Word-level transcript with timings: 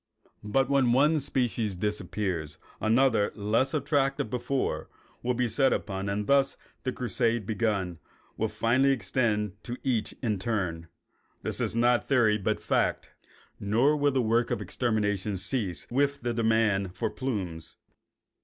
But 0.43 0.67
when 0.67 0.93
one 0.93 1.19
species 1.19 1.75
disappears 1.75 2.57
another, 2.79 3.31
less 3.35 3.71
attractive 3.71 4.31
before, 4.31 4.89
will 5.21 5.35
be 5.35 5.47
set 5.47 5.71
upon, 5.71 6.09
and 6.09 6.25
thus 6.25 6.57
the 6.81 6.91
crusade, 6.91 7.41
once 7.41 7.45
begun, 7.45 7.99
will 8.35 8.47
finally 8.47 8.93
extend 8.93 9.63
to 9.63 9.77
each 9.83 10.15
in 10.23 10.39
turn. 10.39 10.87
This 11.43 11.61
is 11.61 11.75
not 11.75 12.07
theory 12.07 12.39
but 12.39 12.59
fact. 12.59 13.11
Nor 13.59 13.95
will 13.95 14.09
the 14.11 14.23
work 14.23 14.49
of 14.49 14.59
extermination 14.59 15.37
cease 15.37 15.85
with 15.91 16.21
the 16.21 16.33
demand 16.33 16.95
for 16.95 17.11
plumes. 17.11 17.77